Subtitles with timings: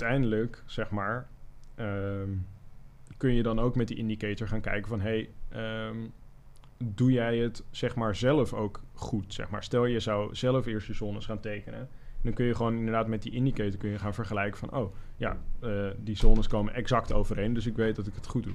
[0.00, 1.28] uiteindelijk, zeg maar,
[1.74, 2.30] ehm,
[3.16, 5.00] kun je dan ook met die indicator gaan kijken van...
[5.00, 5.96] hey, ehm,
[6.84, 9.34] doe jij het zeg maar zelf ook goed?
[9.34, 9.62] Zeg maar.
[9.62, 11.88] Stel je zou zelf eerst je zones gaan tekenen...
[12.22, 14.76] dan kun je gewoon inderdaad met die indicator kun je gaan vergelijken van...
[14.76, 18.44] oh, ja, eh, die zones komen exact overeen, dus ik weet dat ik het goed
[18.44, 18.54] doe.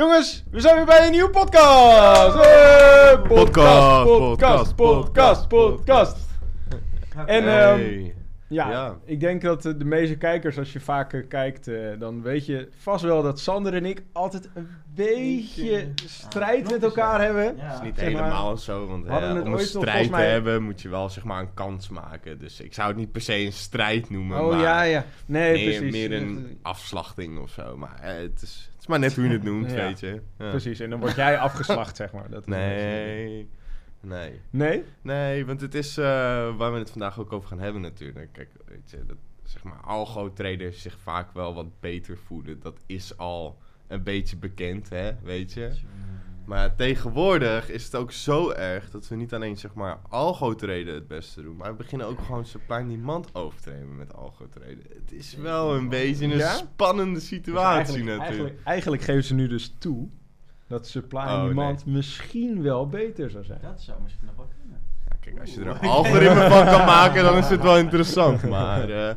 [0.00, 2.34] Jongens, we zijn weer bij een nieuwe podcast!
[2.34, 6.16] Hey, podcast, podcast, podcast, podcast.
[7.26, 8.10] En ehm,
[8.50, 8.98] ja, Ja.
[9.04, 13.04] ik denk dat de meeste kijkers, als je vaker kijkt, eh, dan weet je vast
[13.04, 17.44] wel dat Sander en ik altijd een beetje strijd met elkaar hebben.
[17.58, 20.62] Het is niet Zeg maar, helemaal zo, want eh, om een strijd mij- te hebben
[20.62, 22.38] moet je wel zeg maar een kans maken.
[22.38, 25.04] Dus ik zou het niet per se een strijd noemen, Oh maar ja, ja.
[25.26, 25.92] Nee, meer, precies.
[26.08, 27.76] meer een afslachting of zo.
[27.76, 29.76] Maar eh, het, is, het is maar net hoe je het noemt, Ja.
[29.76, 30.20] weet je.
[30.38, 30.50] Ja.
[30.50, 32.30] Precies, en dan word jij afgeslacht, zeg maar.
[32.30, 33.48] Dat Nee,
[34.00, 34.40] nee.
[34.50, 34.84] Nee?
[35.02, 36.04] Nee, want het is eh,
[36.56, 38.32] waar we het vandaag ook over gaan hebben natuurlijk.
[38.32, 42.60] Kijk, weet je, dat, zeg maar, algo-traders zich vaak wel wat beter voelen.
[42.60, 45.70] Dat is al een beetje bekend, hè, weet je.
[46.44, 51.08] Maar tegenwoordig is het ook zo erg dat we niet alleen zeg maar algo-traden het
[51.08, 54.82] beste doen, maar we beginnen ook gewoon supply and demand over te nemen met algo-traden.
[54.94, 56.52] Het is wel een beetje een Ja?
[56.54, 58.28] spannende Dus situatie eigenlijk, natuurlijk.
[58.28, 60.08] eigenlijk, eigenlijk geven ze nu dus toe
[60.70, 63.58] dat supply Oh, and demand misschien wel beter zou zijn.
[63.62, 64.80] Dat zou misschien nog wel kunnen.
[65.08, 68.42] Ja, kijk, als je er een algoritme van kan maken, dan is het wel interessant.
[68.48, 69.14] Maar eh,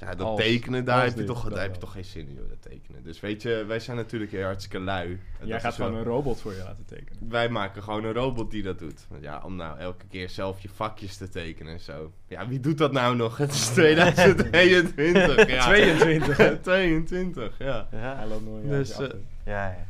[0.00, 1.80] ja, dat Als- tekenen, daar, heb je, toch, dat daar heb je wel.
[1.88, 3.02] toch geen zin in, joh, dat tekenen.
[3.02, 5.08] Dus weet je, wij zijn natuurlijk heel hartstikke lui.
[5.40, 7.28] Jij dat gaat gewoon een robot voor je laten tekenen.
[7.28, 9.06] Wij maken gewoon een robot die dat doet.
[9.08, 12.12] Want ja, om nou elke keer zelf je vakjes te tekenen en zo.
[12.26, 13.36] Ja, wie doet dat nou nog?
[13.44, 15.48] Het is 2022.
[15.48, 15.62] ja.
[15.64, 16.56] 22, hè?
[16.58, 17.88] 22, ja.
[17.92, 19.66] Ja, Hij loopt nooit Dus, dus, eh, ja.
[19.68, 19.86] ja.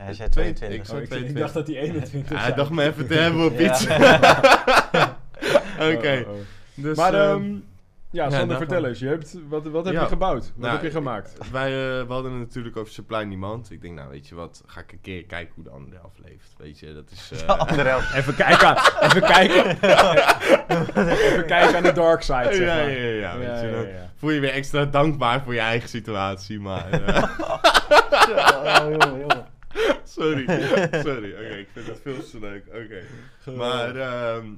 [0.04, 1.10] Hij zei Twee- 22.
[1.10, 2.40] ik oh, ik, dacht dat hij 21 Ja, zei.
[2.40, 3.70] hij dacht me even te hebben op Ja.
[3.72, 3.86] iets.
[5.96, 6.24] Oké.
[6.26, 6.40] Oh, oh, oh.
[6.74, 7.52] Dus, Maar, eh, ehm,
[8.10, 8.98] ja, Sander, daarvan- vertel eens.
[8.98, 10.00] Je hebt, wat wat heb Ja.
[10.00, 10.42] je gebouwd?
[10.44, 11.34] Wat Nou, heb je gemaakt?
[11.52, 13.70] Wij eh, we hadden het natuurlijk over supply and demand.
[13.70, 16.18] Ik denk, nou weet je wat, ga ik een keer kijken hoe de andere helft
[16.24, 16.54] leeft.
[16.58, 17.30] Weet je, dat is...
[17.40, 18.14] eh, De andere helft.
[18.14, 19.66] Even kijken even kijken.
[21.26, 22.90] even kijken aan de dark side, zeg ja, maar.
[22.90, 23.66] ja, ja, weet Ja, je.
[23.66, 24.10] ja, Dan ja.
[24.16, 26.90] voel je weer extra dankbaar voor je eigen situatie, maar...
[26.90, 29.46] eh, Oh, jongen, jongen.
[30.04, 30.44] sorry,
[31.06, 31.32] sorry.
[31.32, 32.66] Oké, ik vind het veel te leuk.
[32.66, 33.02] Oké.
[33.56, 34.52] Maar ehm,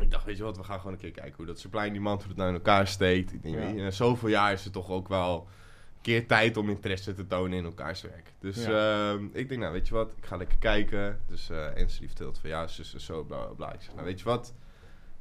[0.00, 1.92] ik dacht, weet je wat, we gaan gewoon een keer kijken hoe dat supply and
[1.92, 3.32] demand hoe het nou in elkaar steekt.
[3.32, 3.60] Ik denk, Ja.
[3.60, 5.48] weet je, na zoveel jaar is het toch ook wel
[5.94, 8.32] een keer tijd om interesse te tonen in elkaars werk.
[8.40, 9.10] Dus Ja.
[9.12, 11.20] ehm, ik denk, nou weet je wat, ik ga lekker kijken.
[11.26, 13.72] Dus eh Ense die vertelt van ja, zus en zo, bla bla bla.
[13.72, 14.54] Ik zeg, nou weet je wat,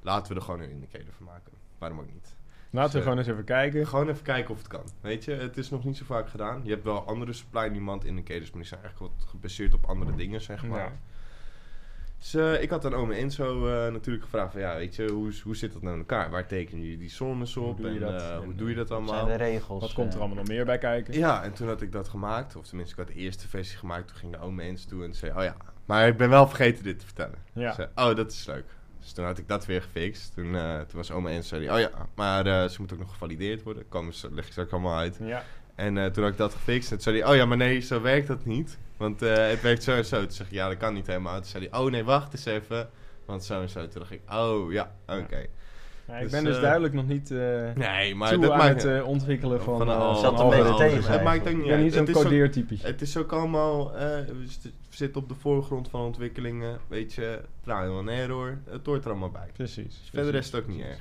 [0.02, 1.52] laten we er gewoon een indicator van maken.
[1.78, 2.36] Waarom ook niet?
[2.78, 3.88] Laten we gewoon eens even kijken.
[3.88, 4.84] Gewoon even kijken of het kan.
[5.02, 6.62] Weet je, het is nog niet zo vaak gedaan.
[6.64, 9.86] Je hebt wel andere supply and demand indicators, maar die zijn eigenlijk wat gebaseerd op
[9.86, 10.80] andere dingen, zeg maar.
[10.80, 10.92] Ja.
[12.20, 15.32] Dus eh, ik had aan ome Enzo eh, natuurlijk gevraagd van ja, weet je, hoe,
[15.44, 16.30] hoe zit dat nou in elkaar?
[16.30, 17.78] Waar tekenen jullie die zones op?
[17.78, 18.22] doe je en dat?
[18.22, 19.38] eh, hoe doe je dat Dat zijn allemaal?
[19.38, 19.82] de regels.
[19.82, 21.14] Wat komt er allemaal nog meer bij kijken?
[21.14, 24.08] Ja, en toen had ik dat gemaakt, of tenminste ik had de eerste versie gemaakt.
[24.08, 25.56] Toen ging de ome Enzo toe en zei, oh ja,
[25.86, 27.38] maar ik ben wel vergeten dit te vertellen.
[27.54, 27.90] Ja.
[27.96, 28.66] Oh, dat is leuk.
[29.08, 30.34] Dus toen had ik dat weer gefixt.
[30.34, 33.12] Toen, eh, toen was oma Enzo, zei oh ja, maar eh, ze moet ook nog
[33.12, 33.88] gevalideerd worden.
[33.90, 35.18] Kom, leg ik straks allemaal uit.
[35.22, 35.44] Ja.
[35.76, 36.92] En eh, toen had ik dat gefixt.
[36.92, 38.78] En toen zei hij, oh ja, maar nee, zo werkt dat niet.
[38.98, 40.22] Want het werkt zo en zo.
[40.22, 41.36] Toen zeg ik, ja, dat kan niet helemaal.
[41.36, 42.90] Toen zei hij, oh nee, wacht eens even.
[43.26, 43.88] Want zo en zo.
[43.88, 45.38] Toen dacht ik, oh ja, oké.
[45.38, 45.48] Ja,
[46.16, 47.38] ik Dus, ben dus eh, duidelijk nog niet eh
[47.76, 48.84] Nee, maar toe dat aan maakt...
[48.84, 50.80] het eh, ontwikkelen van, van al- Zat van al dat.
[51.08, 51.84] Het maakt ook niet Ik ben uit.
[51.84, 52.88] niet zo'n Het is ook- codeertypetje.
[52.88, 54.46] Het is ook allemaal, eh, we
[54.90, 56.78] zitten op de voorgrond van ontwikkelingen.
[56.88, 58.58] Weet je, trial and error.
[58.70, 59.48] Het hoort er allemaal bij.
[59.54, 59.84] Precies.
[60.00, 61.00] Dus verder is het ook niet erg.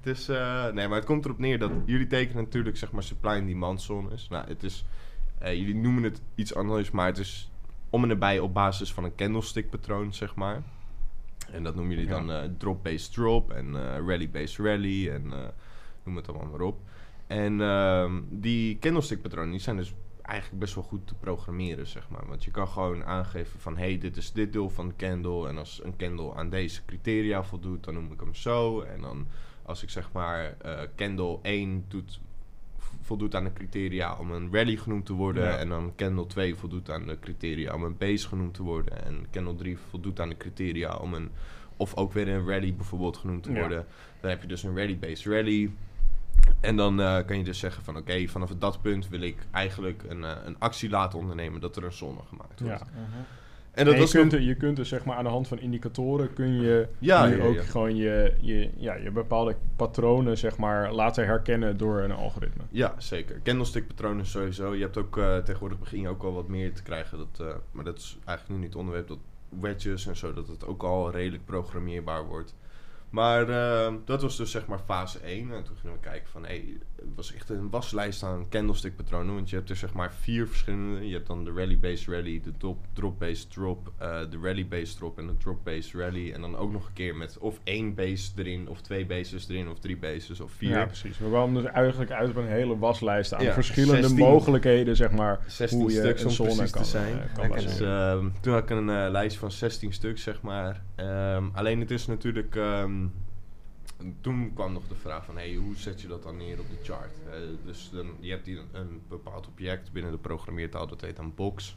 [0.00, 3.02] Het is, eh, nee, maar het komt erop neer dat jullie tekenen natuurlijk zeg maar
[3.02, 4.28] supply and demand zones.
[4.28, 4.84] Nou, het is,
[5.38, 7.50] eh, jullie noemen het iets anders, maar het is
[7.90, 10.62] om en nabij op basis van een candlestick patroon, zeg maar.
[11.52, 12.16] En dat noemen jullie Ja.
[12.16, 15.38] dan eh, drop-based drop en eh, rally-based rally en eh,
[16.04, 16.80] noem het allemaal maar op.
[17.26, 22.08] En ehm, die candlestick patronen die zijn dus eigenlijk best wel goed te programmeren, zeg
[22.08, 22.26] maar.
[22.26, 25.48] Want je kan gewoon aangeven van, hey, dit is dit deel van de candle.
[25.48, 28.80] En als een candle aan deze criteria voldoet, dan noem ik hem zo.
[28.80, 29.26] En dan
[29.62, 30.56] als ik zeg maar
[30.96, 32.20] candle 1 doet,
[33.00, 35.44] voldoet aan de criteria om een rally genoemd te worden.
[35.44, 35.56] Ja.
[35.56, 39.04] En dan candle 2 voldoet aan de criteria om een base genoemd te worden.
[39.04, 41.30] En candle 3 voldoet aan de criteria om een,
[41.76, 43.58] of ook weer een rally bijvoorbeeld genoemd te Ja.
[43.60, 43.86] worden.
[44.20, 45.70] Dan heb je dus een rally-based rally.
[46.60, 50.02] En dan eh, kan je dus zeggen van oké, vanaf dat punt wil ik eigenlijk
[50.08, 52.78] een, eh, een actie laten ondernemen dat er een zone gemaakt wordt.
[52.80, 52.86] Ja.
[52.92, 53.02] Mhm.
[53.70, 55.58] En dat En was je, kunt, je kunt dus zeg maar aan de hand van
[55.58, 57.62] indicatoren kun je Ja, nu ja, ook ja.
[57.62, 62.62] gewoon je, je, ja, je bepaalde patronen zeg maar laten herkennen door een algoritme.
[62.70, 63.40] Ja, zeker.
[63.42, 64.74] Candlestick-patronen sowieso.
[64.74, 67.18] Je hebt ook eh, tegenwoordig begin je ook al wat meer te krijgen.
[67.18, 69.08] Dat, eh, maar dat is eigenlijk nu niet het onderwerp.
[69.08, 69.18] Dat
[69.60, 72.54] wedges en zo, dat het ook al redelijk programmeerbaar wordt.
[73.10, 75.52] Maar eh, dat was dus zeg maar fase 1.
[75.52, 76.64] En toen gingen we kijken van, hey,
[76.96, 79.34] het was echt een waslijst aan candlestick-patronen.
[79.34, 81.06] Want je hebt er zeg maar vier verschillende.
[81.08, 85.26] Je hebt dan de rally-based rally, de drop- drop-based drop, eh, de rally-based drop en
[85.26, 86.32] de drop-based rally.
[86.32, 89.68] En dan ook nog een keer met of één base erin, of twee bases erin,
[89.68, 90.70] of drie bases, of vier.
[90.70, 91.18] Ja, precies.
[91.18, 95.10] We kwamen dus eigenlijk uit op een hele waslijst aan Ja, verschillende 16 mogelijkheden zeg
[95.10, 97.20] maar 16 hoe je stuks een om zone kan, te zijn.
[97.20, 100.82] eh, kan Dus ehm, toen had ik een lijst van 16 stuks, zeg maar.
[100.94, 102.56] Ehm, alleen het is natuurlijk...
[103.98, 106.68] ehm, toen kwam nog de vraag van, hey, hoe zet je dat dan neer op
[106.68, 107.14] de chart?
[107.30, 111.34] Eh, dus dan, je hebt hier een, bepaald object binnen de programmeertaal, dat heet een
[111.34, 111.76] box.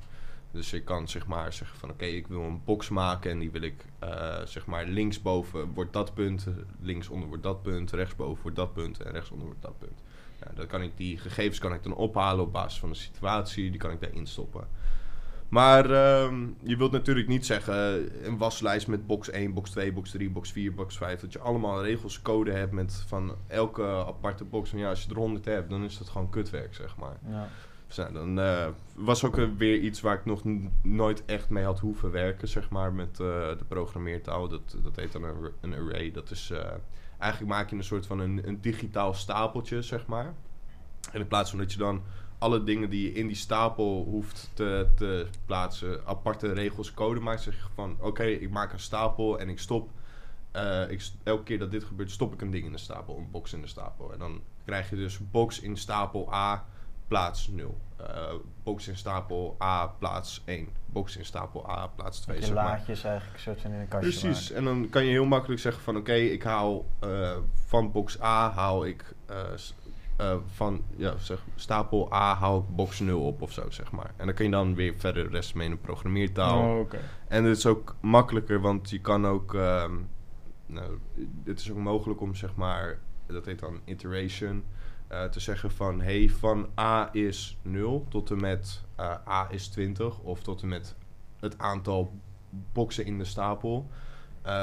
[0.52, 3.52] Dus je kan zeg maar zeggen van, oké, ik wil een box maken en die
[3.52, 6.48] wil ik, eh, zeg maar, linksboven wordt dat punt,
[6.82, 10.04] linksonder wordt dat punt, rechtsboven wordt dat punt en rechtsonder wordt dat punt.
[10.40, 13.70] Ja, dan kan ik die gegevens kan ik dan ophalen op basis van de situatie,
[13.70, 14.68] die kan ik daarin stoppen.
[15.54, 19.94] Maar ehm, je wilt natuurlijk niet zeggen eh, een waslijst met box 1, box 2,
[19.94, 21.20] box 3, box 4, box 5.
[21.20, 24.72] Dat je allemaal regels, code hebt met van elke aparte box.
[24.72, 27.18] En ja, als je er 100 hebt, dan is dat gewoon kutwerk, zeg maar.
[27.28, 27.48] Ja.
[27.88, 30.42] Dus dan eh, was ook weer iets waar ik nog
[30.82, 34.48] nooit echt mee had hoeven werken, zeg maar, met eh, de programmeertaal.
[34.48, 36.12] Dat, dat heet dan een, ar- een array.
[36.12, 36.54] Dat is,
[37.20, 40.34] eigenlijk maak je een soort van een, een digitaal stapeltje, zeg maar.
[41.12, 42.02] En in plaats van dat je dan
[42.44, 47.42] alle dingen die je in die stapel hoeft te, te plaatsen, aparte regels, code maakt,
[47.42, 49.90] zeg van, oké, ik maak een stapel en ik stop
[50.54, 53.32] eh, ik, elke keer dat dit gebeurt, stop ik een ding in de stapel, een
[53.32, 54.14] box in de stapel.
[54.14, 56.66] En dan krijg je dus box in stapel A,
[57.08, 57.78] plaats 0.
[57.98, 60.68] Eh, box in stapel A, plaats 1.
[60.86, 62.36] Box in stapel A, plaats 2.
[62.36, 62.74] Dat je zeg maar.
[62.74, 64.56] laadjes eigenlijk soort van in een kastje Precies, maken.
[64.56, 68.52] en dan kan je heel makkelijk zeggen van oké, ik haal eh, van box A
[68.52, 69.16] haal ik
[70.24, 74.14] eh, van ja, zeg, stapel A haal ik box 0 op of zo, zeg maar.
[74.18, 76.80] En dan kun je dan weer verder de rest mee in een programmeertaal.
[76.80, 76.90] Oh.
[77.28, 79.54] En het is ook makkelijker, want je kan ook.
[79.56, 79.92] ehm,
[80.66, 80.98] nou,
[81.44, 83.00] het is ook mogelijk om zeg maar.
[83.28, 84.64] Dat heet dan iteration.
[85.08, 89.68] eh, te zeggen van hey, van A is 0 tot en met eh, A is
[89.68, 90.20] 20.
[90.20, 90.96] Of tot en met
[91.40, 92.14] het aantal
[92.74, 93.90] boxen in de stapel.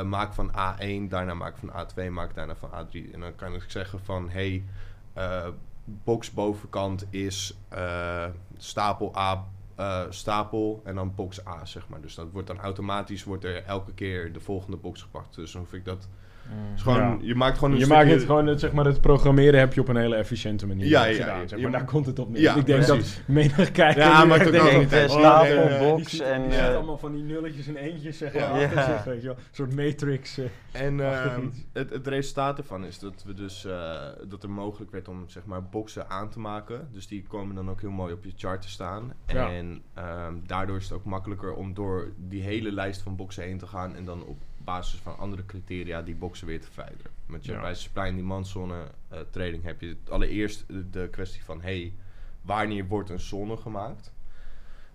[0.05, 3.13] Maak van A1, daarna maak van A2, maak daarna van A3.
[3.13, 4.65] En dan kan ik zeggen van hey,
[5.21, 5.49] eh,
[5.85, 8.27] box bovenkant is eh,
[8.57, 12.01] stapel A eh, stapel en dan box A, zeg maar.
[12.01, 15.35] Dus dat wordt dan automatisch, wordt er elke keer de volgende box gepakt.
[15.35, 16.09] Dus dan hoef ik dat...
[16.49, 16.75] Mm.
[16.75, 17.17] is gewoon, Ja.
[17.21, 18.03] Je maakt gewoon een Je stukje...
[18.05, 20.87] maakt het gewoon, het, zeg maar, het programmeren heb je op een hele efficiënte manier
[20.87, 21.41] Ja, ja, gedaan.
[21.41, 21.47] ja.
[21.47, 21.73] zeg Je maar.
[21.73, 22.41] daar komt het op neer.
[22.43, 23.15] Ja, ik denk precies.
[23.17, 24.03] dat menig kijker...
[24.03, 24.53] Ja, echt ook
[24.91, 28.19] wel oh, Stapel, nee, box en, die ziet eh, allemaal van die nulletjes en eentjes
[28.19, 28.69] zeg maar, Ja.
[28.85, 29.37] zich, weet je wel.
[29.37, 30.39] Een soort matrix.
[30.39, 30.45] eh.
[30.73, 31.41] En ehm,
[31.73, 33.93] het, het resultaat ervan is dat we dus eh,
[34.29, 36.89] dat er mogelijk werd om zeg maar boxen aan te maken.
[36.93, 39.13] Dus die komen dan ook heel mooi op je chart te staan.
[39.27, 39.51] Ja.
[39.51, 43.59] En ehm, daardoor is het ook makkelijker om door die hele lijst van boxen heen
[43.59, 47.11] te gaan en dan op basis van andere criteria die boxen weer te verwijderen.
[47.27, 47.61] Want je Ja.
[47.61, 51.93] bij supply en demand zone eh, trading heb je allereerst de, de kwestie van hey,
[52.43, 54.13] wanneer wordt een zone gemaakt?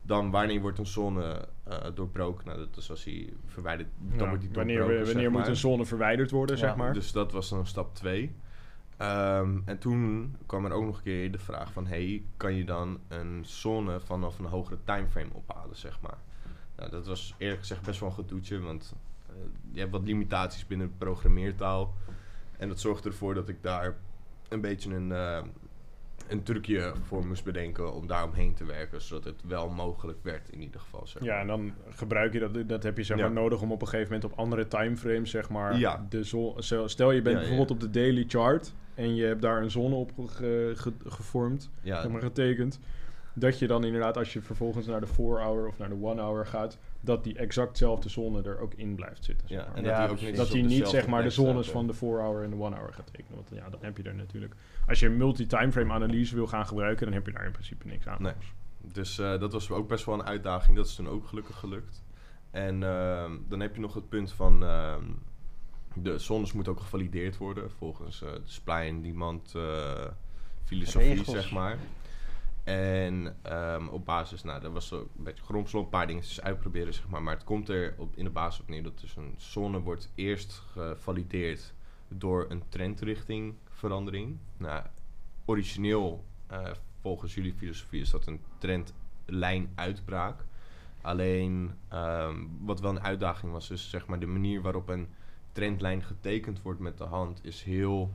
[0.01, 2.45] Dan wanneer wordt een zone eh, doorbroken?
[2.45, 5.55] Nou, dat is als hij verwijderd, dan Ja, wordt die wanneer wanneer zeg moet een
[5.55, 6.93] zone verwijderd worden, Ja, zeg maar.
[6.93, 8.35] Dus dat was dan stap 2.
[8.97, 11.87] en toen kwam er ook nog een keer de vraag van...
[11.87, 16.17] hey, kan je dan een zone vanaf een hogere timeframe ophalen, zeg maar.
[16.75, 18.59] Nou, dat was eerlijk gezegd best wel een gedoetje...
[18.59, 18.93] want
[19.71, 21.93] je hebt wat limitaties binnen de programmeertaal.
[22.57, 23.95] En dat zorgde ervoor dat ik daar
[24.49, 25.41] een beetje een, eh,
[26.27, 27.93] een trucje voor moest bedenken...
[27.93, 31.39] om daar omheen te werken, zodat het wel mogelijk werd in ieder geval, zeg Ja,
[31.39, 33.23] en dan gebruik je dat, dat heb je zeg Ja.
[33.23, 36.05] maar nodig om op een gegeven moment op andere timeframes, zeg maar, Ja.
[36.09, 36.53] de zon,
[36.85, 39.95] stel je bent Ja, bijvoorbeeld op de daily chart en je hebt daar een zone
[39.95, 42.79] op ge- ge- gevormd, Ja, zeg maar getekend,
[43.35, 46.77] dat je dan inderdaad als je vervolgens naar de 4-hour of naar de 1-hour gaat,
[47.01, 49.47] dat die exactzelfde zone er ook in blijft zitten.
[49.47, 51.87] zeg ja, en Ja, dat die ook niet dat niet zeg maar de zones van
[51.87, 53.35] de 4-hour en de 1-hour gaat tekenen.
[53.35, 54.55] Want ja, dan heb je er natuurlijk.
[54.87, 58.07] Als je een multi-timeframe analyse wil gaan gebruiken, dan heb je daar in principe niks
[58.07, 58.21] aan.
[58.21, 58.33] Nee.
[58.81, 60.77] Dus eh, dat was ook best wel een uitdaging.
[60.77, 62.03] Dat is toen ook gelukkig gelukt.
[62.51, 64.63] En ehm, dan heb je nog het punt van...
[64.63, 65.03] ehm,
[65.95, 68.29] de zones moeten ook gevalideerd worden volgens eh,
[68.65, 70.05] de and demand eh,
[70.63, 71.31] filosofie, Regels.
[71.31, 71.77] zeg maar.
[72.65, 77.07] En ehm, op basis, nou, dat was een beetje gromsel, een paar dingetjes uitproberen, zeg
[77.07, 77.23] maar.
[77.23, 80.11] Maar het komt er op, in de basis op neer dat dus een zone wordt
[80.15, 81.73] eerst gevalideerd
[82.07, 84.37] door een trendrichting verandering.
[84.57, 84.83] Nou,
[85.45, 90.45] origineel, eh, volgens jullie filosofie, is dat een trendlijnuitbraak.
[91.01, 95.07] Alleen ehm, wat wel een uitdaging was, is zeg maar de manier waarop een
[95.51, 98.13] trendlijn getekend wordt met de hand, is heel,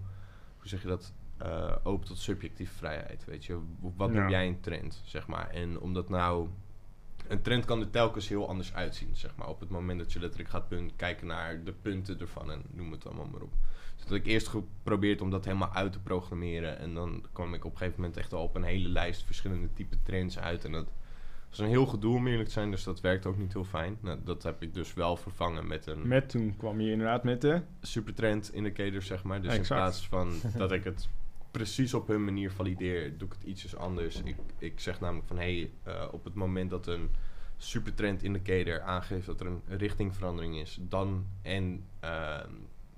[0.58, 3.24] hoe zeg je dat, eh, open tot subjectieve vrijheid.
[3.24, 3.58] Weet je,
[3.96, 4.20] wat Ja.
[4.20, 5.48] noem jij een trend, zeg maar.
[5.50, 6.48] En omdat nou,
[7.28, 9.48] een trend kan er telkens heel anders uitzien, zeg maar.
[9.48, 12.90] Op het moment dat je letterlijk gaat punt, kijken naar de punten ervan en noem
[12.92, 13.52] het allemaal maar op.
[13.96, 16.78] Dus dat ik eerst geprobeerd om dat helemaal uit te programmeren.
[16.78, 19.72] En dan kwam ik op een gegeven moment echt al op een hele lijst verschillende
[19.72, 20.64] type trends uit.
[20.64, 20.86] En dat
[21.48, 23.96] was een heel gedoe om eerlijk te zijn, dus dat werkt ook niet heel fijn.
[24.00, 27.40] Nou, dat heb ik dus wel vervangen met een Met toen kwam je inderdaad met
[27.40, 27.62] de...
[27.80, 29.42] supertrend indicator, zeg maar.
[29.42, 29.70] Dus Exact.
[29.70, 31.08] in plaats van dat ik het
[31.50, 34.22] precies op hun manier valideer, doe ik het ietsjes anders.
[34.22, 37.10] Ik, ik zeg namelijk van, hé, hey, eh, op het moment dat een
[37.56, 42.50] supertrend indicator aangeeft dat er een richtingverandering is, dan en ehm,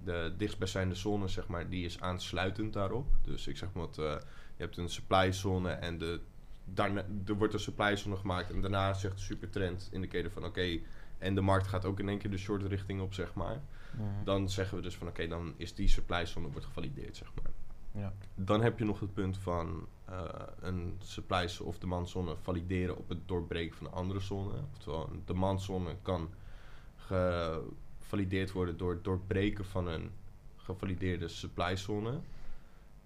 [0.05, 3.09] de dichtstbijzijnde zone, zeg maar, die is aansluitend daarop.
[3.23, 4.05] Dus ik zeg maar, wat, eh,
[4.57, 6.21] je hebt een supply zone en de,
[6.65, 10.79] daarna, er wordt een supply zone gemaakt en daarna zegt de supertrend indicator van, oké,
[11.19, 13.63] en de markt gaat ook in één keer de short richting op, zeg maar
[14.25, 17.52] dan zeggen we dus van oké, dan is die supply zone wordt gevalideerd, zeg maar.
[17.95, 18.13] Ja.
[18.35, 20.25] Dan heb je nog het punt van eh,
[20.61, 24.53] een supply of demandzone valideren op het doorbreken van een andere zone.
[24.73, 26.31] Oftewel, een demandzone kan
[26.97, 30.11] gevalideerd worden door het doorbreken van een
[30.57, 32.21] gevalideerde supply zone.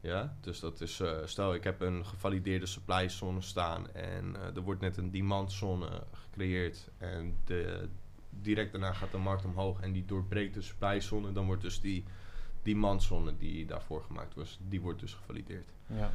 [0.00, 4.56] Ja, dus dat is, eh, stel ik heb een gevalideerde supply zone staan en eh,
[4.56, 7.88] er wordt net een demandzone gecreëerd en de,
[8.30, 11.80] direct daarna gaat de markt omhoog en die doorbreekt de supply zone, dan wordt dus
[11.80, 12.04] die
[12.66, 15.66] demandzone die daarvoor gemaakt was, die wordt dus gevalideerd.
[15.86, 16.10] Ja.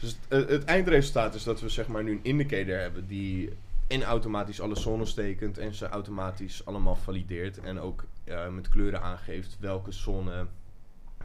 [0.00, 3.52] Dus het, het eindresultaat is dat we zeg maar nu een indicator hebben die
[3.86, 9.02] in automatisch alle zones tekent en ze automatisch allemaal valideert en ook eh, met kleuren
[9.02, 10.46] aangeeft welke zone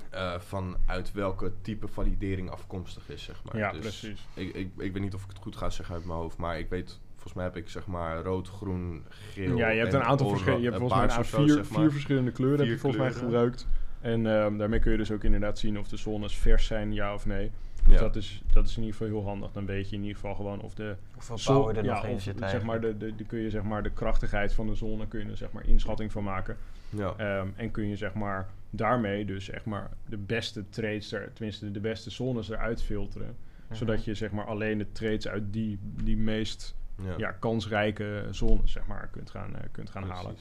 [0.10, 3.58] eh, vanuit welke type validering afkomstig is, zeg maar.
[3.58, 4.28] Ja, Dus precies.
[4.34, 6.60] Ik, ik, ik weet niet of ik het goed ga zeggen uit mijn hoofd, maar
[6.60, 9.58] ik weet, volgens mij heb ik zeg maar rood, groen, geel.
[9.58, 10.64] Ja, je hebt en een aantal verschillende...
[10.64, 11.80] Je hebt eh, volgens mij zo, vier, zeg maar.
[11.80, 13.68] vier verschillende kleuren heb je volgens mij gebruikt.
[14.06, 17.14] En ehm, daarmee kun je dus ook inderdaad zien of de zones vers zijn, ja
[17.14, 17.52] of nee.
[17.86, 18.00] Dus Ja.
[18.00, 19.52] dat, is, dat is in ieder geval heel handig.
[19.52, 20.96] Dan weet je in ieder geval gewoon of de...
[21.14, 23.40] Hoeveel zo- power er ja, nog in of, zit zeg maar, de, de, de, kun
[23.40, 26.24] je zeg maar de krachtigheid van de zone kun je er, zeg maar inschatting van
[26.24, 26.58] maken.
[26.90, 27.14] Ja.
[27.18, 31.72] Ehm, en kun je zeg maar daarmee dus zeg maar de beste trades, er, tenminste
[31.72, 33.36] de beste zones eruit filteren.
[33.68, 33.76] Mhm.
[33.76, 37.14] Zodat je zeg maar alleen de trades uit die, die meest ja.
[37.18, 40.36] ja, kansrijke zones zeg maar kunt gaan, eh, kunt gaan halen.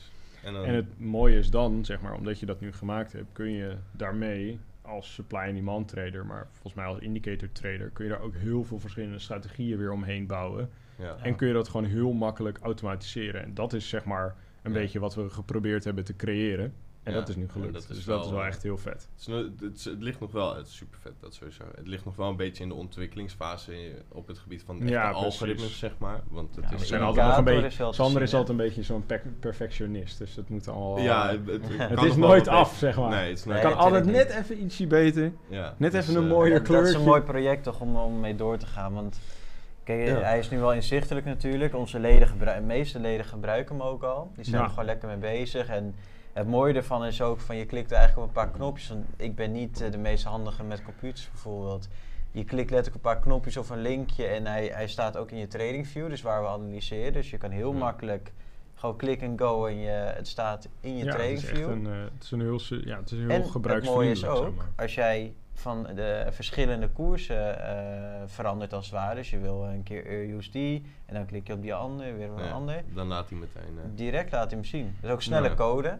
[0.44, 3.26] En, dan, En het mooie is dan, zeg maar, omdat je dat nu gemaakt hebt,
[3.32, 8.04] kun je daarmee als supply en demand trader, maar volgens mij als indicator trader, kun
[8.04, 10.70] je daar ook heel veel verschillende strategieën weer omheen bouwen.
[10.98, 11.16] ja.
[11.22, 13.42] En kun je dat gewoon heel makkelijk automatiseren.
[13.42, 14.78] En dat is zeg maar een Ja.
[14.78, 16.74] beetje wat we geprobeerd hebben te creëren.
[17.04, 17.72] En Ja, dat is nu gelukt.
[17.72, 19.08] dat is dus dat is wel, wel eh, echt heel vet.
[19.16, 21.62] Het, is het, is- het ligt nog wel, het is super vet, dat sowieso.
[21.74, 25.08] Het ligt nog wel een beetje in de ontwikkelingsfase eh, op het gebied van Ja,
[25.10, 25.24] precies.
[25.24, 26.20] algoritmes, zeg maar.
[26.28, 28.34] Want het Ja, is de zijn wel- altijd nog een beetje, wel Sander zien, is
[28.34, 30.18] altijd een beetje zo'n per- perfectionist.
[30.18, 30.98] Dus dat moet allemaal...
[30.98, 32.78] ja, eh, het, het, het is wel nooit af, beter.
[32.78, 33.08] zeg maar.
[33.10, 35.32] Nee, het is nooit Nee, kan altijd net even ietsje beter.
[35.48, 37.96] Ja, net dus, even een eh, mooier dat, dat is een mooi project toch om,
[37.96, 38.92] om mee door te gaan.
[38.94, 39.20] Want
[39.84, 40.14] kijk, Ja.
[40.18, 41.74] hij is nu wel inzichtelijk natuurlijk.
[41.74, 44.30] Onze leden gebruiken, de meeste leden gebruiken hem ook al.
[44.34, 44.62] Die zijn Ja.
[44.62, 45.68] er gewoon lekker mee bezig.
[45.68, 45.94] En
[46.34, 48.88] het mooie ervan is ook van je klikt eigenlijk op een paar knopjes.
[48.88, 51.88] Want ik ben niet eh, de meest handige met computers bijvoorbeeld.
[52.30, 55.30] Je klikt letterlijk op een paar knopjes of een linkje en hij, hij staat ook
[55.30, 57.12] in je trading view, dus waar we analyseren.
[57.12, 57.78] Dus je kan heel Ja.
[57.78, 58.32] makkelijk
[58.74, 61.86] gewoon click en go en je, het staat in je ja, trading het is een,
[61.86, 64.32] eh, het is een heel, ja, het is heel En het mooie is gebruiksvriendelijk.
[64.32, 64.66] ook, zeg maar.
[64.76, 69.14] als jij van de verschillende koersen eh, verandert als het ware.
[69.14, 70.82] Dus je wil een keer EUSD en
[71.14, 72.82] dan klik je op die andere, weer op een ja, ander.
[72.94, 73.78] Dan laat hij meteen.
[73.78, 74.96] eh, Direct laat hij hem zien.
[75.00, 75.54] Dat is ook snelle Ja.
[75.54, 75.98] code.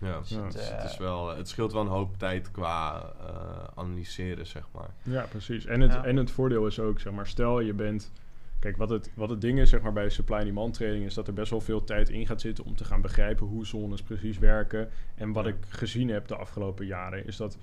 [0.00, 0.18] Ja.
[0.18, 0.42] Dus Ja.
[0.42, 4.46] het, Dus eh, het, is wel, het scheelt wel een hoop tijd qua eh, analyseren,
[4.46, 4.90] zeg maar.
[5.02, 5.66] Ja, precies.
[5.66, 6.04] En het, Ja.
[6.04, 8.12] en het voordeel is ook, zeg maar, stel je bent...
[8.58, 11.04] Kijk, wat het, wat het ding is, zeg maar, bij supply and demand trading...
[11.04, 13.66] is dat er best wel veel tijd in gaat zitten om te gaan begrijpen hoe
[13.66, 14.88] zones precies werken.
[15.14, 17.58] En wat ik gezien heb de afgelopen jaren, is dat...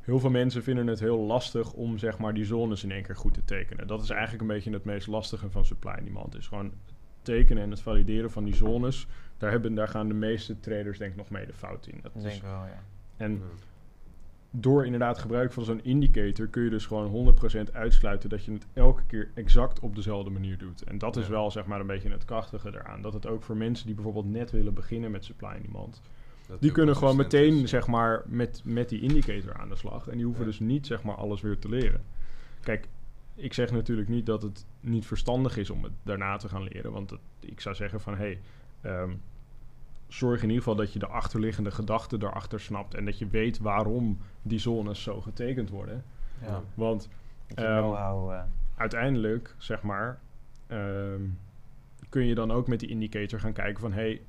[0.00, 3.16] Heel veel mensen vinden het heel lastig om zeg maar, die zones in één keer
[3.16, 3.86] goed te tekenen.
[3.86, 6.36] Dat is eigenlijk een beetje het meest lastige van supply and demand.
[6.36, 9.06] Is gewoon het tekenen en het valideren van die zones.
[9.38, 11.98] Daar, hebben, daar gaan de meeste traders denk ik nog mee de fout in.
[12.02, 12.82] Dat is, denk wel, ja.
[13.16, 13.38] en Ja.
[14.50, 17.34] door inderdaad gebruik van zo'n indicator kun je dus gewoon
[17.68, 20.82] 100% uitsluiten dat je het elke keer exact op dezelfde manier doet.
[20.82, 23.02] En dat is wel zeg maar een beetje het krachtige eraan.
[23.02, 26.02] Dat het ook voor mensen die bijvoorbeeld net willen beginnen met supply and demand,
[26.46, 27.70] Dat die kunnen gewoon meteen is.
[27.70, 30.08] zeg maar met, met die indicator aan de slag.
[30.08, 30.50] En die hoeven Ja.
[30.50, 32.04] dus niet zeg maar alles weer te leren.
[32.60, 32.88] Kijk,
[33.34, 36.92] ik zeg natuurlijk niet dat het niet verstandig is om het daarna te gaan leren.
[36.92, 38.40] Want het- ik zou zeggen van hé, hey,
[38.80, 39.10] ehm,
[40.08, 42.94] zorg in ieder geval dat je de achterliggende gedachten daarachter snapt.
[42.94, 46.04] En dat je weet waarom die zones zo getekend worden.
[46.40, 46.62] ja.
[46.74, 47.08] Want
[47.54, 48.42] Ehm, eh,
[48.76, 50.18] uiteindelijk, zeg maar,
[50.66, 51.20] ehm,
[52.08, 53.92] kun je dan ook met die indicator gaan kijken van...
[53.92, 54.22] hey,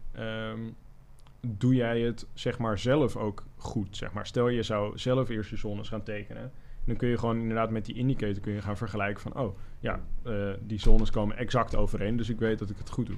[1.41, 3.97] doe jij het zeg maar zelf ook goed?
[3.97, 4.25] Zeg maar.
[4.25, 6.51] Stel je zou zelf eerst je zones gaan tekenen...
[6.85, 9.35] dan kun je gewoon inderdaad met die indicator kun je gaan vergelijken van...
[9.35, 13.05] oh, ja, eh, die zones komen exact overeen, dus ik weet dat ik het goed
[13.05, 13.17] doe.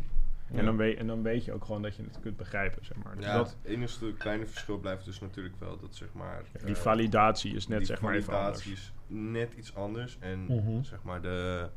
[0.53, 2.97] En, dan weet, en dan weet je ook gewoon dat je het kunt begrijpen, zeg
[3.03, 3.15] maar.
[3.15, 6.43] Dus Ja, dat, het enige kleine verschil blijft dus natuurlijk wel dat zeg maar...
[6.65, 10.17] die eh, validatie is net die zeg maar even validatie is net iets anders.
[10.19, 10.83] En Mhm.
[10.83, 11.69] zeg maar de,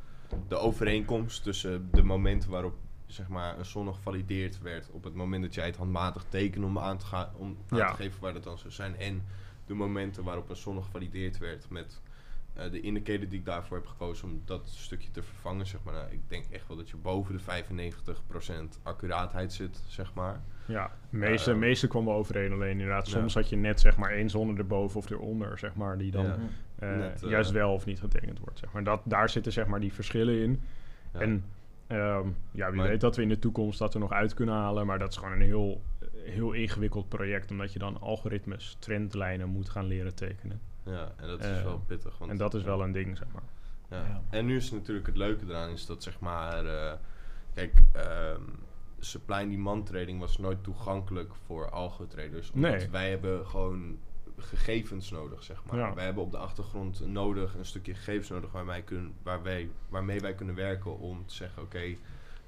[0.48, 2.74] de overeenkomst tussen de momenten waarop
[3.06, 4.90] zeg maar, een zonne gevalideerd werd...
[4.90, 7.90] op het moment dat jij het handmatig tekende om aan te, gaan, om aan Ja.
[7.90, 8.96] te geven waar dat dan zou zijn...
[8.96, 9.22] en
[9.66, 12.00] de momenten waarop een zonne gevalideerd werd met...
[12.54, 15.94] eh, de indicator die ik daarvoor heb gekozen om dat stukje te vervangen, zeg maar.
[15.94, 20.40] Nou, ik denk echt wel dat je boven de 95% accuraatheid zit, zeg maar.
[20.66, 22.52] Ja, de meeste, Ehm, meeste kwam wel overeen.
[22.52, 23.18] Alleen inderdaad, ja.
[23.18, 26.24] soms had je net zeg maar één zonne erboven of eronder, zeg maar, die dan
[26.24, 26.36] Ja.
[26.78, 28.58] eh, Net, eh, juist wel of niet getekend wordt.
[28.58, 28.84] Zeg maar.
[28.84, 30.60] dat, daar zitten zeg maar die verschillen in.
[31.12, 31.20] Ja.
[31.20, 31.44] En
[31.86, 34.54] ehm, ja, wie Maar- weet dat we in de toekomst dat er nog uit kunnen
[34.54, 34.86] halen.
[34.86, 35.82] Maar dat is gewoon een heel,
[36.24, 37.50] heel ingewikkeld project.
[37.50, 40.60] Omdat je dan algoritmes, trendlijnen moet gaan leren tekenen.
[40.84, 42.18] Ja, en dat is Eh, wel pittig.
[42.18, 43.42] Want en dat is wel een ding, zeg maar.
[43.90, 44.06] Ja.
[44.08, 44.22] Ja.
[44.30, 46.92] En nu is natuurlijk het leuke eraan is dat zeg maar, eh,
[47.54, 48.40] kijk, ehm
[48.98, 52.50] supply and demand trading was nooit toegankelijk voor algo traders.
[52.50, 52.88] Omdat Nee.
[52.90, 53.98] wij hebben gewoon
[54.38, 55.76] gegevens nodig, zeg maar.
[55.78, 55.94] Ja.
[55.94, 59.70] Wij hebben op de achtergrond nodig, een stukje gegevens nodig waar wij kunnen, waar wij,
[59.88, 61.94] waarmee wij kunnen werken om te zeggen, oké,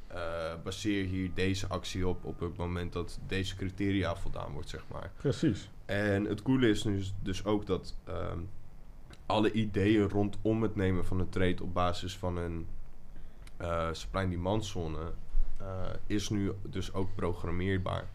[0.06, 4.84] eh, baseer hier deze actie op op het moment dat deze criteria voldaan wordt, zeg
[4.92, 5.10] maar.
[5.16, 5.70] Precies.
[5.84, 8.38] En het coole is nu dus ook dat ehm,
[9.26, 12.66] alle ideeën rondom het nemen van een trade op basis van een
[13.56, 14.98] eh supply and demand zone
[15.58, 15.66] eh,
[16.06, 18.08] is nu dus ook programmeerbaar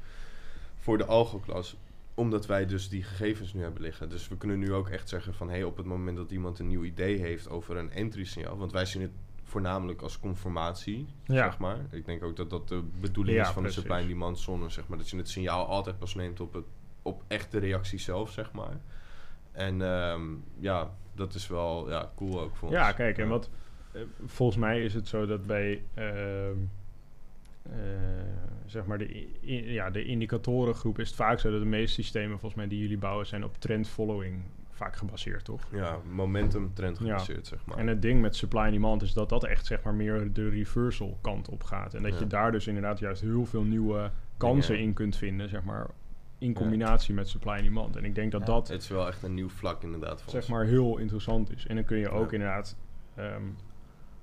[0.78, 1.76] voor de algo-klas
[2.14, 4.10] omdat wij dus die gegevens nu hebben liggen.
[4.10, 5.50] Dus we kunnen nu ook echt zeggen van...
[5.50, 8.58] hey, op het moment dat iemand een nieuw idee heeft over een entry-signaal...
[8.58, 9.12] want wij zien het
[9.44, 11.44] voornamelijk als conformatie, Ja.
[11.50, 11.78] zeg maar.
[11.92, 13.76] Ik denk ook dat dat de bedoeling Ja, is van precies.
[13.76, 14.98] de supply and demand zone, zeg maar.
[14.98, 16.66] Dat je het signaal altijd pas neemt op, het,
[17.10, 18.78] op echt de reactie zelf, zeg maar.
[19.52, 20.22] En ehm,
[20.60, 22.96] ja, dat is wel ja, cool ook voor Ja, ons.
[22.96, 23.50] kijk, en wat
[23.92, 26.58] eh, volgens mij is het zo dat bij ehm,
[27.64, 27.72] eh,
[28.66, 32.02] zeg maar de, i- i- ja, de indicatorengroep is het vaak zo dat de meeste
[32.02, 34.42] systemen volgens mij die jullie bouwen zijn op trend following
[34.72, 35.62] vaak gebaseerd, toch?
[35.72, 37.04] Ja, momentum trend Ja.
[37.06, 37.78] gebaseerd, zeg maar.
[37.78, 40.50] En het ding met supply and demand is dat dat echt zeg maar meer de
[40.50, 41.94] reversal kant op gaat.
[41.94, 42.20] En dat Ja.
[42.20, 45.88] je daar dus inderdaad juist heel veel nieuwe kansen in kunt vinden, zeg maar,
[46.40, 47.96] in combinatie met supply and demand.
[47.96, 48.46] En ik denk dat Ja.
[48.48, 50.50] dat het is wel echt een nieuw vlak inderdaad voor zeg ons.
[50.52, 51.68] maar heel interessant is.
[51.68, 52.34] En dan kun je ook Ja.
[52.38, 52.76] inderdaad,
[53.16, 53.44] ehm,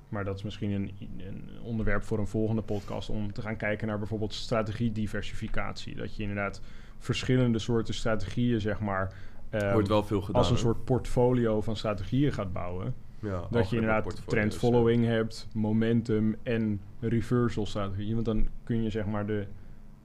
[0.09, 3.87] maar dat is misschien een, een onderwerp voor een volgende podcast, om te gaan kijken
[3.87, 5.95] naar bijvoorbeeld strategiediversificatie.
[5.95, 6.61] Dat je inderdaad
[6.99, 9.13] verschillende soorten strategieën, zeg maar,
[9.51, 10.41] ehm, Wordt wel veel gedaan.
[10.43, 12.95] als een soort portfolio van strategieën gaat bouwen.
[13.21, 14.59] ja, Dat je inderdaad trend ja.
[14.59, 18.15] following hebt, momentum en reversal strategie.
[18.15, 19.47] Want dan kun je zeg maar de,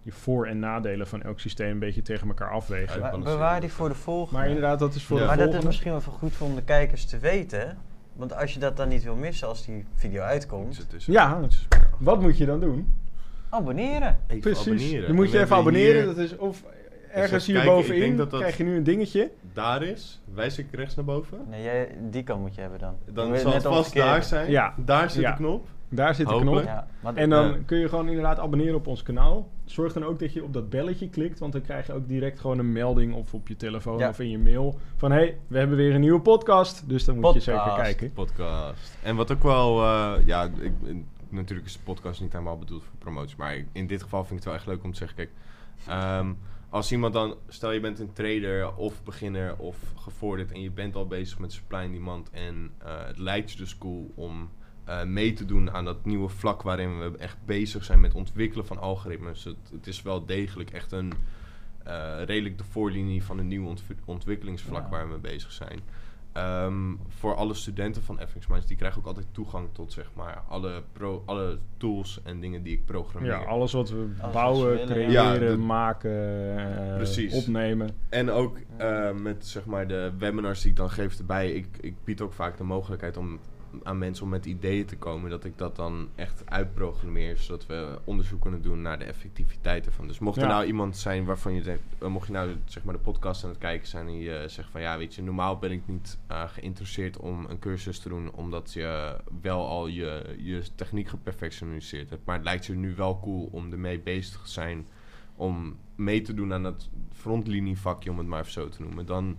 [0.02, 3.00] je voor- en nadelen van elk systeem een beetje tegen elkaar afwegen.
[3.02, 4.40] Ja, Maar bewaar die voor de volgende.
[4.40, 5.22] Maar inderdaad, dat is voor Ja.
[5.24, 7.78] de maar dat is misschien wel goed voor de kijkers te weten.
[8.14, 10.88] Want als je dat dan niet wil missen als die video uitkomt.
[10.98, 11.40] Ja.
[12.00, 12.94] Wat moet je dan doen?
[13.50, 14.18] abonneren.
[14.28, 14.68] Even Precies.
[14.68, 15.08] abonneren.
[15.08, 16.06] Dan moet je even abonneren.
[16.06, 18.76] Dat is of even ergens hier kijken, ik bovenin denk dat dat- krijg je nu
[18.78, 19.32] een dingetje.
[19.54, 21.38] Daar is, wijs ik rechts naar boven.
[21.50, 22.96] Nee, jij, die kant moet je hebben dan.
[23.06, 24.52] Dan zal het vast daar zijn.
[24.52, 24.74] Ja.
[24.78, 25.32] Daar zit Ja.
[25.32, 25.68] de knop.
[25.93, 26.63] Daar zit de knop.
[26.63, 29.49] Ja, En dan kun je gewoon inderdaad abonneren op ons kanaal.
[29.65, 32.39] Zorg dan ook dat je op dat belletje klikt, want dan krijg je ook direct
[32.39, 34.10] gewoon een melding of op je telefoon Ja.
[34.10, 36.89] of in je mail van hey, we hebben weer een nieuwe podcast.
[36.89, 37.82] Dus dan moet je zeker Podcast.
[37.82, 38.12] kijken.
[38.13, 38.97] Podcast.
[39.04, 40.71] En wat ook wel, eh, ja, ik,
[41.30, 44.36] natuurlijk is de podcast niet helemaal bedoeld voor promotie, maar in dit geval vind ik
[44.36, 45.30] het wel echt leuk om te zeggen, kijk,
[45.88, 46.34] ehm,
[46.69, 50.95] als iemand dan, stel je bent een trader of beginner of gevorderd en je bent
[50.95, 54.49] al bezig met supply and demand en eh, het lijkt je dus cool om
[54.84, 58.65] eh, mee te doen aan dat nieuwe vlak waarin we echt bezig zijn met ontwikkelen
[58.65, 59.44] van algoritmes.
[59.44, 61.13] Het, het is wel degelijk echt een
[61.84, 64.89] eh, redelijk de voorlinie van een nieuw ontwi- ontwikkelingsvlak Ja.
[64.89, 65.80] waar we mee bezig zijn.
[66.32, 70.44] Ehm, voor alle studenten van FX Minds, die krijgen ook altijd toegang tot zeg maar
[70.48, 73.32] alle, pro, alle tools en dingen die ik programmeer.
[73.32, 76.12] Ja, alles wat we bouwen, creëren, Ja, de- maken,
[76.58, 77.34] eh, Precies.
[77.34, 77.89] opnemen.
[78.10, 81.96] En ook eh, met zeg maar de webinars die ik dan geef erbij, ik, ik
[82.04, 83.39] bied ook vaak de mogelijkheid om
[83.84, 88.00] aan mensen om met ideeën te komen, dat ik dat dan echt uitprogrammeer, zodat we
[88.04, 90.08] onderzoek kunnen doen naar de effectiviteit ervan.
[90.08, 90.50] Dus mocht er Ja.
[90.50, 93.50] nou iemand zijn waarvan je denkt, eh, mocht je nou zeg maar de podcast aan
[93.50, 96.44] het kijken zijn en je zegt van ja, weet je, normaal ben ik niet eh,
[96.48, 102.26] geïnteresseerd om een cursus te doen, omdat je wel al je, je techniek geperfectioniseerd hebt,
[102.26, 104.86] maar het lijkt je nu wel cool om ermee bezig te zijn
[105.36, 109.38] om mee te doen aan dat frontlinievakje, om het maar even zo te noemen, dan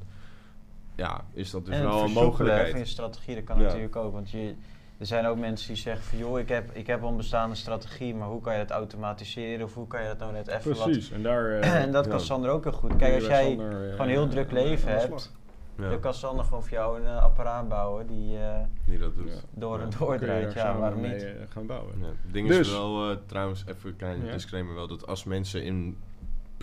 [0.94, 2.88] ja, is dat dus en het wel een versoepelen van je mogelijkheid.
[2.88, 3.62] strategie, dat kan Ja.
[3.62, 4.12] natuurlijk ook.
[4.12, 4.54] Want je,
[4.98, 7.54] er zijn ook mensen die zeggen van joh, ik heb, ik heb al een bestaande
[7.54, 9.64] strategie, maar hoe kan je dat automatiseren?
[9.66, 11.10] Of hoe kan je dat nou net even Precies.
[11.10, 11.54] En daar...
[11.54, 11.62] wat...
[11.64, 12.20] eh, en dat kan.
[12.20, 12.96] Sander ook heel goed.
[12.96, 15.32] Kijk, als jij gewoon een heel druk leven hebt,
[15.76, 19.14] Ja, dan kan Sander gewoon voor jou een eh, apparaat bouwen die eh, die dat
[19.14, 19.28] doet.
[19.28, 19.34] Ja.
[19.50, 19.96] door en Ja.
[19.98, 20.52] door draait.
[20.52, 21.22] Ja, waarom mee niet?
[21.22, 21.94] eh, gaan bouwen.
[22.00, 24.32] Ja, het ding Dus- is wel, eh, trouwens, even een kleine Ja.
[24.32, 25.98] disclaimer wel, dat als mensen in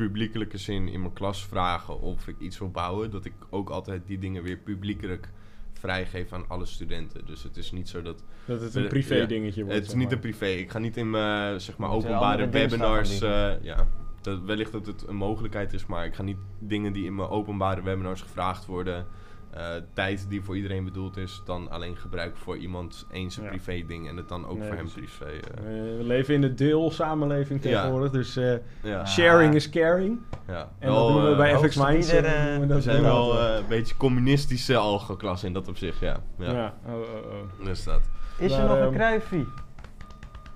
[0.07, 4.01] publiekelijke zin in mijn klas vragen of ik iets wil bouwen, dat ik ook altijd
[4.07, 5.29] die dingen weer publiekelijk
[5.73, 7.25] vrijgeef aan alle studenten.
[7.25, 8.23] Dus het is niet zo dat...
[8.45, 9.25] Dat het een Eh, privé ja.
[9.25, 9.75] dingetje wordt.
[9.75, 10.15] het is zeg niet maar.
[10.15, 10.45] een privé.
[10.45, 13.21] Ik ga niet in mijn, zeg maar, openbare webinars...
[13.21, 13.87] eh, ja,
[14.21, 17.29] dat, wellicht dat het een mogelijkheid is, maar ik ga niet dingen die in mijn
[17.29, 19.07] openbare webinars gevraagd worden...
[19.53, 23.49] eh, tijd die voor iedereen bedoeld is, dan alleen gebruiken voor iemand eens een Ja.
[23.49, 25.11] privé ding en het dan ook Nee, voor hem precies.
[25.17, 25.31] privé.
[25.31, 27.69] eh, Eh, we leven in de deel samenleving Ja.
[27.71, 29.05] tegenwoordig, dus eh, ja.
[29.05, 30.19] sharing is caring.
[30.47, 32.11] Ja, En dat doen we bij FX Minds.
[32.11, 33.39] we we dat zijn wel.
[33.39, 36.17] eh, een beetje communistische algoklas in dat opzicht, ja.
[36.37, 36.73] Ja, ja.
[36.87, 37.65] Oh, oh, oh.
[37.65, 38.01] dus dat.
[38.37, 39.47] Is er Maar, nog een ehm, kruifie?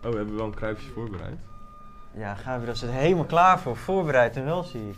[0.05, 1.37] Oh, we hebben wel een kruifje voorbereid.
[2.15, 3.77] Ja, Gabriel zit er helemaal klaar voor.
[3.77, 4.95] Voorbereid en wel, zie ik.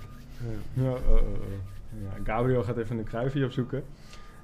[0.73, 1.23] Ja, oh, oh, oh.
[2.03, 3.83] Ja, Gabriel gaat even een kruifje opzoeken.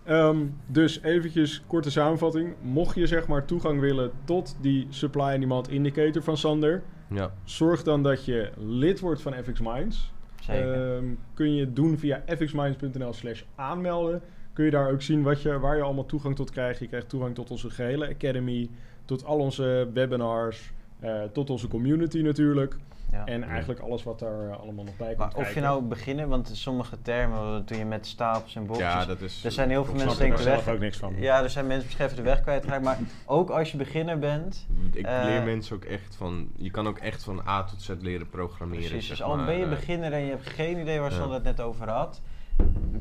[0.04, 2.54] Ehm, dus eventjes korte samenvatting.
[2.62, 7.34] Mocht je zeg maar toegang willen tot die supply and demand indicator van Sander, Ja,
[7.44, 10.14] zorg dan dat je lid wordt van FX Minds.
[10.48, 14.22] Ehm, kun je doen via fxminds.nl slash aanmelden.
[14.54, 16.80] Kun je daar ook zien wat je, waar je allemaal toegang tot krijgt.
[16.80, 18.70] Je krijgt toegang tot onze gehele academy,
[19.06, 22.78] tot al onze webinars, eh, tot onze community natuurlijk.
[23.12, 23.26] Ja.
[23.26, 25.54] En eigenlijk alles wat daar eh, allemaal nog bij komt Maar of kijken.
[25.54, 28.88] je nou beginnen, want sommige termen, doe je met stapels en boxjes.
[28.88, 29.46] ja dat is...
[29.46, 30.68] er zijn heel veel Ik mensen denken weg.
[30.68, 31.14] ook niks van.
[31.18, 32.84] Ja, er zijn mensen misschien even de weg kwijtgeraakt.
[32.84, 34.68] Maar ook als je beginner bent.
[34.94, 36.50] Ik Eh, leer mensen ook echt van...
[36.56, 39.58] Je kan ook echt van A tot Z leren programmeren, Precies, dus al maar, ben
[39.58, 41.16] je beginner en je hebt geen idee waar Ja.
[41.18, 42.22] Sander het net over had.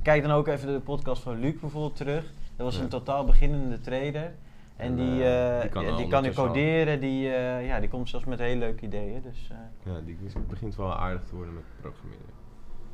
[0.03, 2.25] Kijk dan ook even de podcast van Luc bijvoorbeeld terug.
[2.57, 2.83] Dat was Ja.
[2.83, 4.35] een totaal beginnende trader.
[4.81, 7.81] En die, eh, eh, die kan ja, al die kan nu coderen, die, eh, ja,
[7.81, 9.23] die komt zelfs met hele leuke ideeën.
[9.23, 12.25] Dus, eh Ja, die begint wel aardig te worden met programmeren.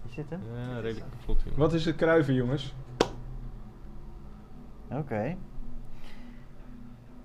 [0.09, 0.41] is dit hem?
[0.55, 1.43] Ja, redelijk vlot.
[1.43, 1.59] jongen.
[1.59, 2.75] Wat is het kruiven, jongens?
[4.91, 5.37] Oké.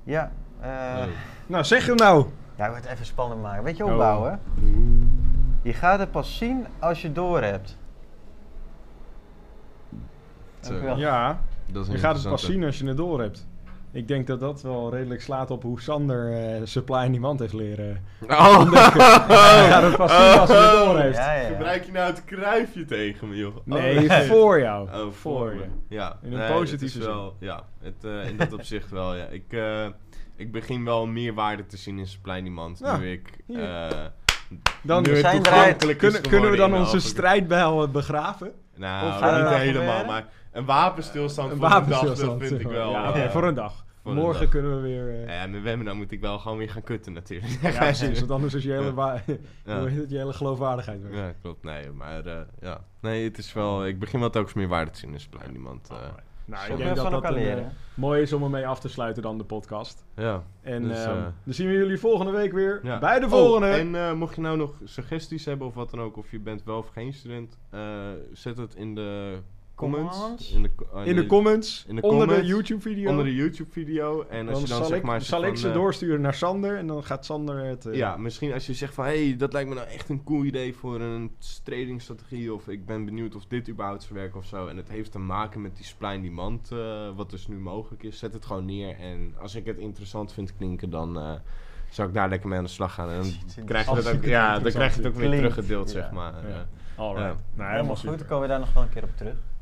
[0.03, 1.03] Ja, eh Oh.
[1.47, 2.25] Nou, zeg hem nou!
[2.55, 3.63] ja, ik wil het even spannend maken.
[3.63, 3.91] Weet je Oh.
[3.91, 4.39] opbouwen?
[5.61, 7.77] Je gaat het pas zien als je door hebt.
[10.95, 11.39] Ja,
[11.71, 13.47] Dat is een je gaat het pas zien als je het door hebt.
[13.93, 17.53] Ik denk dat dat wel redelijk slaat op hoe Sander eh, supply en demand heeft
[17.53, 18.05] leren.
[18.27, 18.59] Oh!
[19.81, 21.17] Het pas zien als hij het door heeft.
[21.17, 21.47] Ja, ja, ja.
[21.47, 23.55] Gebruik je nou het kruifje tegen me, joh?
[23.63, 24.89] Nee, Oh, voor jou.
[24.93, 25.65] Oh, voor je.
[25.89, 26.17] Ja.
[26.23, 27.01] In een Nee, positieve het is zin.
[27.13, 29.25] wel, Ja, het, eh, in dat opzicht wel, ja.
[29.25, 29.85] Ik, eh,
[30.35, 32.79] ik begin wel meer waarde te zien in supply and demand.
[32.79, 33.29] Ja, nu ik...
[33.47, 33.87] eh,
[34.83, 38.51] Dan nu het zijn toegankelijk is kunnen, kunnen we dan onze strijdbijl eh, begraven?
[38.75, 42.67] Nou, Of, niet eh, helemaal, maar een wapenstilstand Een voor een dag, dat vind ik
[42.67, 42.91] wel...
[42.91, 43.85] Ja, eh, oké, voor een dag.
[44.01, 44.49] voor een Morgen dag.
[44.49, 45.25] kunnen we weer...
[45.27, 47.61] eh, Ja, met webinar moet ik wel gewoon weer gaan kutten natuurlijk.
[47.61, 48.19] ja, precies.
[48.19, 49.21] Want anders is je hele, Ja.
[49.65, 49.87] Ja.
[49.87, 51.13] je hele geloofwaardigheid weg.
[51.15, 51.63] Ja, klopt.
[51.63, 52.81] Nee, maar eh, ja.
[53.01, 53.85] Nee, het is wel...
[53.87, 55.89] Ik begin wel telkens meer waarde te zien in supply and demand.
[55.89, 55.95] eh.
[55.97, 56.21] Alright.
[56.45, 59.37] Nou, ik denk dat van dat een, mooi is om ermee af te sluiten dan
[59.37, 60.05] de podcast.
[60.15, 60.43] ja.
[60.61, 62.99] En Dus, ehm, eh, dan zien we jullie volgende week weer Ja.
[62.99, 63.67] bij de Oh, volgende.
[63.67, 66.63] en eh, mocht je nou nog suggesties hebben of wat dan ook, of je bent
[66.63, 67.79] wel of geen student, eh,
[68.33, 69.37] zet het in de
[69.89, 70.51] comments.
[70.53, 73.09] In de, eh, in de comments, in de onder comments, de YouTube video.
[73.09, 74.25] onder de YouTube video.
[74.29, 75.21] En als dan je dan zal, zeg ik, maar...
[75.21, 77.85] zal ik ze eh, doorsturen naar Sander en dan gaat Sander het...
[77.85, 80.23] eh, Ja, misschien als je zegt van, hé, hey, dat lijkt me nou echt een
[80.23, 81.31] cool idee voor een
[81.63, 82.53] tradingstrategie.
[82.53, 84.67] Of ik ben benieuwd of dit überhaupt zou werken of zo.
[84.67, 88.17] En het heeft te maken met die and demand, eh, wat dus nu mogelijk is.
[88.17, 88.95] Zet het gewoon neer.
[88.99, 91.33] En als ik het interessant vind klinken, dan eh,
[91.89, 93.09] zou ik daar lekker mee aan de slag gaan.
[93.09, 93.21] En
[93.55, 96.01] dan krijg je, dat ook, hartstikke ja, dan krijg je het ook weer teruggedeeld, ja.
[96.01, 96.33] zeg maar.
[96.33, 96.49] Ja.
[96.49, 96.67] Ja.
[96.95, 97.25] Alright.
[97.27, 97.37] Ja.
[97.55, 98.17] Nou, Helemaal helemaal goed, super.
[98.17, 99.35] dan komen we daar nog wel een keer op terug.